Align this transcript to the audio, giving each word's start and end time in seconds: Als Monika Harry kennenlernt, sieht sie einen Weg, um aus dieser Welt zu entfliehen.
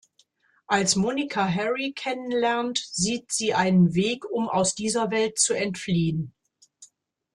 Als 0.65 0.95
Monika 0.95 1.47
Harry 1.47 1.93
kennenlernt, 1.95 2.79
sieht 2.91 3.31
sie 3.31 3.53
einen 3.53 3.93
Weg, 3.93 4.25
um 4.27 4.49
aus 4.49 4.73
dieser 4.73 5.11
Welt 5.11 5.37
zu 5.37 5.53
entfliehen. 5.53 6.33